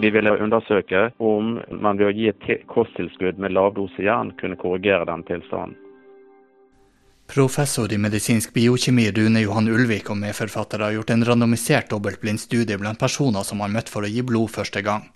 Vi 0.00 0.10
ville 0.10 0.36
undersøke 0.36 1.10
om 1.18 1.56
man 1.70 1.96
ved 1.96 2.10
å 2.10 2.12
gi 2.12 2.28
et 2.28 2.46
kosttilskudd 2.68 3.38
med 3.40 3.54
lavdose 3.56 4.04
jern 4.04 4.34
kunne 4.36 4.58
korrigere 4.60 5.08
den 5.08 5.24
tilstanden. 5.24 5.78
Professor 7.26 7.90
i 7.90 7.98
medisinsk 7.98 8.52
biokjemi 8.54 9.08
Rune 9.16 9.40
Johan 9.42 9.70
Ulvik 9.72 10.12
og 10.12 10.20
medforfattere 10.20 10.86
har 10.86 10.94
gjort 10.94 11.10
en 11.10 11.24
randomisert 11.26 11.88
dobbeltblind 11.90 12.38
studie 12.38 12.78
blant 12.78 13.00
personer 13.00 13.42
som 13.42 13.64
har 13.64 13.72
møtt 13.72 13.90
for 13.90 14.06
å 14.06 14.10
gi 14.10 14.22
blod 14.22 14.52
første 14.52 14.84
gang. 14.84 15.08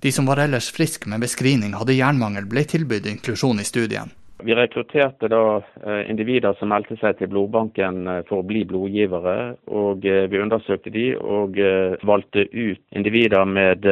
De 0.00 0.10
som 0.12 0.26
var 0.26 0.40
ellers 0.42 0.72
friske 0.74 1.08
med 1.08 1.22
beskrivning 1.22 1.76
hadde 1.76 1.94
jernmangel, 1.96 2.48
ble 2.50 2.64
tilbudt 2.64 3.06
inklusjon 3.12 3.60
i 3.62 3.68
studien. 3.68 4.10
Vi 4.38 4.54
rekrutterte 4.54 5.28
da 5.28 5.62
eh, 5.86 6.10
individer 6.10 6.52
som 6.58 6.68
meldte 6.68 6.98
seg 7.00 7.16
til 7.16 7.30
blodbanken 7.32 8.02
eh, 8.06 8.22
for 8.28 8.42
å 8.42 8.46
bli 8.46 8.66
blodgivere. 8.68 9.56
og 9.72 10.04
eh, 10.04 10.26
Vi 10.28 10.40
undersøkte 10.42 10.92
de 10.92 11.06
og 11.16 11.56
valgte 12.04 12.44
ut 12.52 12.80
individer 12.92 13.44
med 13.48 13.86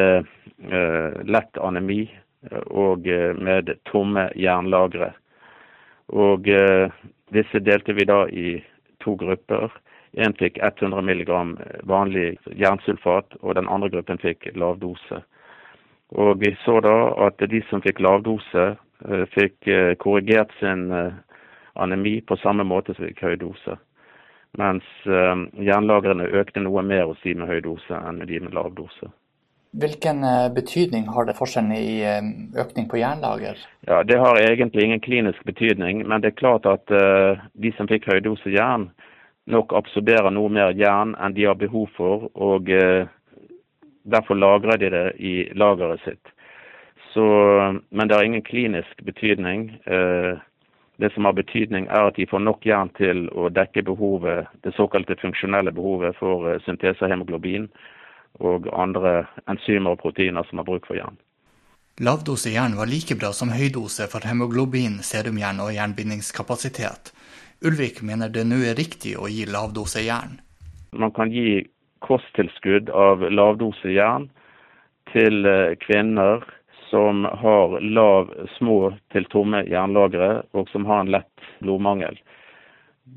lett 1.24 1.58
anemi 1.60 2.04
og 2.70 3.06
med 3.40 3.70
tomme 3.88 4.26
jernlagre. 4.36 5.10
Og 6.12 6.46
disse 7.32 7.60
delte 7.64 7.96
vi 7.96 8.06
da 8.08 8.24
i 8.28 8.60
to 9.04 9.16
grupper. 9.20 9.72
Én 10.16 10.36
fikk 10.38 10.60
100 10.62 11.00
mg 11.02 11.30
vanlig 11.88 12.36
jernsulfat, 12.52 13.36
og 13.42 13.56
den 13.56 13.68
andre 13.68 13.90
gruppen 13.96 14.20
fikk 14.22 14.52
lavdose. 14.54 15.22
Og 16.14 16.40
vi 16.40 16.52
så 16.64 16.78
da 16.84 16.96
at 17.26 17.40
de 17.50 17.62
som 17.70 17.82
fikk 17.82 18.00
lavdose, 18.04 18.74
fikk 19.34 19.68
eh, 19.68 19.94
korrigert 19.94 20.52
sin 20.60 20.90
eh, 20.92 21.12
anemi 21.74 22.20
på 22.20 22.36
samme 22.36 22.64
måte 22.64 22.94
som 22.94 23.06
fikk 23.06 23.22
høy 23.22 23.36
dose. 23.40 23.76
Mens 24.54 24.86
jernlagrene 25.58 26.28
økte 26.38 26.60
noe 26.62 26.84
mer 26.86 27.08
hos 27.08 27.18
de 27.24 27.32
med 27.34 27.48
høy 27.50 27.58
dose 27.64 27.96
enn 27.98 28.20
de 28.22 28.38
med 28.38 28.52
lav 28.54 28.68
dose. 28.78 29.08
Hvilken 29.74 30.22
betydning 30.54 31.08
har 31.10 31.26
det 31.26 31.34
forskjellen 31.34 31.72
i 31.74 32.04
økning 32.62 32.86
på 32.86 33.00
jernlager? 33.00 33.58
Ja, 33.88 34.04
Det 34.06 34.14
har 34.14 34.38
egentlig 34.38 34.84
ingen 34.84 35.02
klinisk 35.02 35.42
betydning, 35.42 36.04
men 36.06 36.22
det 36.22 36.30
er 36.30 36.38
klart 36.38 36.70
at 36.70 36.86
de 36.86 37.72
som 37.74 37.90
fikk 37.90 38.06
høydose 38.06 38.54
jern, 38.54 38.92
nok 39.50 39.74
absorberer 39.74 40.30
noe 40.30 40.46
mer 40.48 40.70
jern 40.70 41.16
enn 41.18 41.34
de 41.34 41.50
har 41.50 41.58
behov 41.58 41.90
for. 41.98 42.30
og 42.38 42.70
Derfor 44.06 44.38
lagrer 44.38 44.78
de 44.78 44.94
det 44.94 45.06
i 45.18 45.34
lageret 45.58 46.06
sitt. 46.06 46.33
Så, 47.14 47.24
men 47.90 48.08
det 48.08 48.16
har 48.16 48.24
ingen 48.26 48.42
klinisk 48.42 49.02
betydning. 49.06 49.68
Eh, 49.86 50.38
det 50.96 51.12
som 51.14 51.24
har 51.24 51.32
betydning, 51.32 51.86
er 51.86 52.08
at 52.08 52.16
de 52.18 52.26
får 52.26 52.42
nok 52.42 52.66
jern 52.66 52.90
til 52.98 53.28
å 53.34 53.50
dekke 53.54 53.84
behovet, 53.86 54.50
det 54.66 54.74
såkalte 54.74 55.16
funksjonelle 55.20 55.70
behovet 55.74 56.18
for 56.18 56.48
eh, 56.50 56.58
syntese 56.66 57.06
av 57.06 57.14
hemoglobin 57.14 57.68
og 58.42 58.66
andre 58.74 59.28
enzymer 59.50 59.94
og 59.94 60.02
proteiner 60.02 60.46
som 60.48 60.58
har 60.58 60.66
bruk 60.66 60.86
for 60.90 60.98
jern. 60.98 61.18
Lavdose 62.02 62.50
jern 62.50 62.74
var 62.74 62.90
like 62.90 63.14
bra 63.14 63.30
som 63.30 63.52
høydose 63.54 64.08
for 64.10 64.26
hemoglobin, 64.26 64.98
serumjern 65.06 65.62
og 65.62 65.70
jernbindingskapasitet. 65.76 67.12
Ulvik 67.62 68.02
mener 68.02 68.32
det 68.34 68.42
nå 68.50 68.58
er 68.66 68.74
riktig 68.78 69.14
å 69.14 69.30
gi 69.30 69.46
lavdose 69.46 70.02
jern. 70.02 70.40
Man 70.90 71.14
kan 71.14 71.30
gi 71.30 71.62
kosttilskudd 72.02 72.90
av 72.90 73.22
lavdose 73.30 73.94
jern 73.94 74.26
til 75.14 75.46
eh, 75.46 75.78
kvinner 75.86 76.42
som 76.94 77.24
har 77.24 77.80
lav, 77.80 78.30
små 78.58 78.94
til 79.12 79.24
tomme 79.32 79.64
jernlagre, 79.66 80.44
og 80.54 80.68
som 80.70 80.84
har 80.86 81.00
en 81.02 81.10
lett 81.10 81.46
blodmangel. 81.58 82.20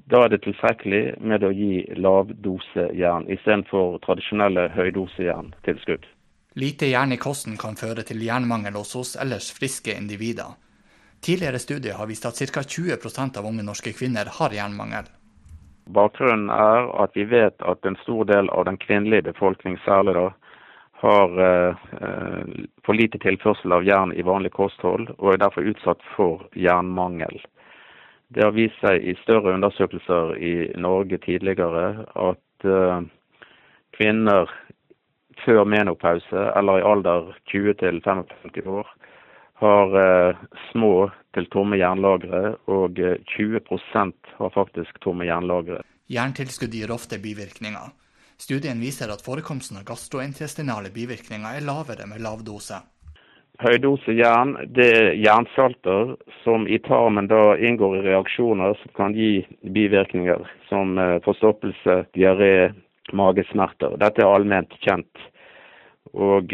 Da 0.09 0.23
er 0.25 0.31
det 0.33 0.39
tilstrekkelig 0.47 1.02
med 1.22 1.45
å 1.45 1.52
gi 1.53 1.83
lavdosejern 1.94 3.28
istedenfor 3.30 4.00
tradisjonelle 4.02 4.64
høydosejerntilskudd. 4.73 6.08
Lite 6.58 6.89
jern 6.89 7.14
i 7.14 7.20
kosten 7.22 7.53
kan 7.61 7.78
føre 7.78 8.02
til 8.08 8.23
jernmangel 8.25 8.80
også 8.81 9.04
hos 9.04 9.14
ellers 9.21 9.52
friske 9.54 9.93
individer. 9.93 10.58
Tidligere 11.21 11.61
studier 11.61 12.02
har 12.02 12.10
vist 12.10 12.26
at 12.26 12.42
ca. 12.49 12.66
20% 12.66 13.37
av 13.37 13.45
unge 13.45 13.67
norske 13.70 13.93
kvinner 13.93 14.33
har 14.39 14.58
jernmangel. 14.58 15.05
Bakgrunnen 15.93 16.49
er 16.49 16.89
at 17.05 17.14
vi 17.14 17.30
vet 17.30 17.61
at 17.61 17.86
en 17.86 18.02
stor 18.02 18.26
del 18.26 18.49
av 18.49 18.66
den 18.66 18.82
kvinnelige 18.82 19.30
befolkning 19.30 19.77
særlig 19.86 20.17
da, 20.17 20.32
har 21.02 21.39
eh, 21.47 21.75
for 22.85 22.97
lite 22.97 23.19
tilførsel 23.21 23.75
av 23.75 23.85
jern 23.85 24.13
i 24.13 24.25
vanlig 24.25 24.52
kosthold, 24.55 25.11
og 25.17 25.33
er 25.33 25.43
derfor 25.43 25.67
utsatt 25.69 26.02
for 26.15 26.47
jernmangel. 26.58 27.37
Det 28.33 28.43
har 28.43 28.55
vist 28.55 28.80
seg 28.83 29.05
i 29.05 29.13
større 29.21 29.53
undersøkelser 29.55 30.33
i 30.41 30.55
Norge 30.81 31.19
tidligere 31.23 32.07
at 32.17 32.67
eh, 32.67 33.05
kvinner 33.97 34.49
før 35.45 35.63
menopause, 35.69 36.47
eller 36.57 36.80
i 36.81 36.87
alder 36.91 37.30
20 37.52 37.77
til 37.83 38.02
55 38.03 38.65
år, 38.65 38.89
har 39.61 39.95
eh, 40.02 40.41
små 40.71 41.09
til 41.37 41.47
tomme 41.53 41.77
jernlagre, 41.77 42.57
og 42.67 42.97
20 42.97 43.61
eh, 43.61 44.11
har 44.41 44.52
faktisk 44.57 44.99
tomme 45.05 45.30
jernlagre. 45.30 45.83
Jerntilskudd 46.09 46.73
gir 46.73 46.91
ofte 46.93 47.21
bivirkninger. 47.21 47.93
Studien 48.37 48.80
viser 48.80 49.09
at 49.09 49.23
forekomsten 49.25 49.80
av 49.80 49.87
gastrointestinale 49.87 50.92
bivirkninger 50.93 51.58
er 51.58 51.65
lavere 51.65 52.05
med 52.05 52.21
lav 52.21 52.43
dose. 52.45 52.77
Høydose 53.58 54.14
jern 54.14 54.52
det 54.77 54.86
er 54.93 55.08
jernsalter 55.17 56.11
som 56.43 56.67
i 56.70 56.77
tarmen 56.86 57.25
da 57.31 57.55
inngår 57.58 57.95
i 57.98 58.03
reaksjoner 58.11 58.77
som 58.77 58.93
kan 58.99 59.15
gi 59.17 59.42
bivirkninger 59.65 60.45
som 60.70 60.93
eh, 61.02 61.17
forstoppelse, 61.25 62.03
diaré, 62.14 62.70
magesmerter. 63.17 63.98
Dette 63.98 64.21
er 64.21 64.30
allment 64.30 64.77
kjent. 64.86 65.25
Og 66.14 66.54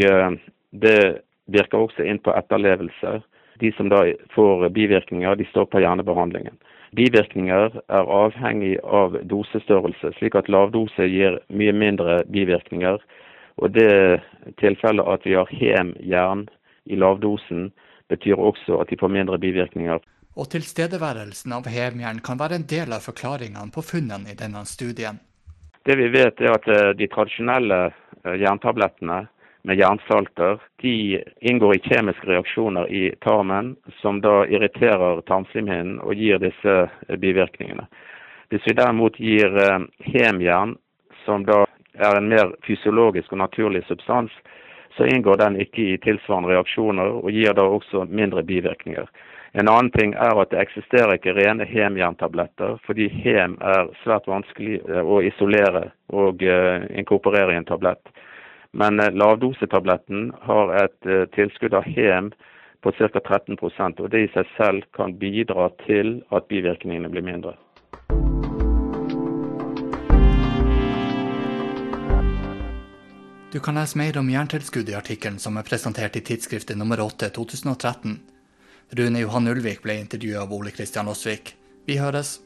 det 0.71 0.99
virker 1.45 1.83
også 1.83 2.05
inn 2.07 2.19
på 2.23 2.33
etterlevelse. 2.33 3.19
De 3.61 3.71
som 3.77 3.89
da 3.91 4.03
får 4.33 4.69
bivirkninger, 4.73 5.35
de 5.35 5.45
stopper 5.51 5.83
hjernebehandlingen. 5.83 6.55
Bivirkninger 6.93 7.79
er 7.89 8.09
avhengig 8.21 8.77
av 8.85 9.15
dosestørrelse, 9.29 10.13
slik 10.19 10.35
at 10.37 10.49
lavdose 10.51 11.07
gir 11.09 11.39
mye 11.49 11.73
mindre 11.73 12.21
bivirkninger. 12.29 12.99
Og 13.57 13.73
det 13.73 14.21
tilfellet 14.61 15.09
at 15.09 15.25
vi 15.25 15.35
har 15.37 15.49
hem 15.49 15.93
jern 16.01 16.47
i 16.85 16.97
lavdosen, 16.99 17.71
betyr 18.09 18.37
også 18.37 18.81
at 18.81 18.89
de 18.89 18.99
får 18.99 19.13
mindre 19.13 19.39
bivirkninger. 19.41 20.01
Og 20.37 20.49
tilstedeværelsen 20.49 21.53
av 21.53 21.69
hemjern 21.69 22.21
kan 22.25 22.39
være 22.41 22.57
en 22.59 22.69
del 22.69 22.93
av 22.93 23.05
forklaringene 23.05 23.73
på 23.73 23.83
funnene 23.85 24.33
i 24.33 24.37
denne 24.37 24.65
studien. 24.69 25.19
Det 25.85 25.97
vi 25.99 26.09
vet 26.13 26.41
er 26.41 26.55
at 26.55 26.67
eh, 26.71 26.91
de 26.97 27.09
tradisjonelle 27.11 27.79
eh, 27.89 28.37
jerntablettene 28.41 29.25
med 29.63 29.77
jernsalter, 29.77 30.59
de 30.81 31.23
inngår 31.39 31.75
i 31.75 31.79
kjemiske 31.79 32.27
reaksjoner 32.27 32.87
i 32.91 33.15
tarmen 33.23 33.75
som 34.01 34.19
da 34.21 34.43
irriterer 34.45 35.21
tarmslimhinnen 35.21 36.01
og 36.03 36.15
gir 36.19 36.41
disse 36.43 36.73
bivirkningene. 37.07 37.85
Hvis 38.51 38.67
vi 38.67 38.75
derimot 38.75 39.19
gir 39.19 39.55
eh, 39.57 39.85
hemjern, 40.13 40.75
som 41.25 41.45
da 41.47 41.63
er 41.93 42.17
en 42.17 42.27
mer 42.27 42.51
fysiologisk 42.67 43.31
og 43.31 43.39
naturlig 43.39 43.85
substans, 43.87 44.31
så 44.97 45.07
inngår 45.07 45.39
den 45.39 45.55
ikke 45.63 45.85
i 45.93 46.01
tilsvarende 46.03 46.51
reaksjoner 46.51 47.15
og 47.23 47.31
gir 47.31 47.55
da 47.55 47.63
også 47.63 48.03
mindre 48.09 48.43
bivirkninger. 48.43 49.07
En 49.53 49.69
annen 49.69 49.93
ting 49.95 50.13
er 50.17 50.41
at 50.41 50.51
det 50.51 50.59
eksisterer 50.59 51.15
ikke 51.15 51.37
rene 51.37 51.65
hemjerntabletter, 51.69 52.75
fordi 52.85 53.07
hem 53.23 53.55
er 53.61 53.89
svært 54.03 54.27
vanskelig 54.27 54.81
eh, 54.89 54.99
å 54.99 55.23
isolere 55.23 55.87
og 56.11 56.43
inkorporere 56.43 57.55
i 57.55 57.61
en 57.61 57.71
tablett. 57.71 58.11
Men 58.73 58.99
eh, 58.99 59.11
lavdosetabletten 59.11 60.31
har 60.41 60.73
et 60.83 61.05
eh, 61.05 61.25
tilskudd 61.35 61.73
av 61.73 61.85
hem 61.85 62.31
på 62.81 62.91
ca. 62.91 63.07
13% 63.07 64.01
og 64.01 64.09
det 64.11 64.23
i 64.25 64.31
seg 64.33 64.49
selv 64.57 64.87
kan 64.97 65.13
bidra 65.21 65.69
til 65.85 66.17
at 66.33 66.49
bivirkningene 66.49 67.11
blir 67.13 67.25
mindre. 67.25 67.53
Du 73.53 73.59
kan 73.61 73.77
lese 73.77 73.99
mer 74.01 74.17
om 74.17 74.29
jerntilskudd 74.33 74.89
i 74.89 74.97
artikkelen 74.97 75.37
som 75.39 75.59
er 75.61 75.67
presentert 75.67 76.17
i 76.17 76.23
tidsskriftet 76.25 76.79
nummer 76.79 77.03
8 77.05 77.29
2013. 77.35 78.17
Rune 78.97 79.21
Johan 79.21 79.51
Ulvik 79.53 79.85
ble 79.85 79.99
intervjuet 80.01 80.41
av 80.41 80.53
Ole 80.57 80.73
Kristian 80.73 81.07
Aasvik. 81.13 81.53
Vi 81.85 81.99
høres. 82.01 82.39